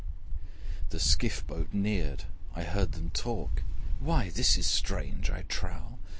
[0.89, 2.23] The skiff boat neared:
[2.55, 3.61] I heard them talk,
[3.99, 5.99] 'Why, this is strange, I trow!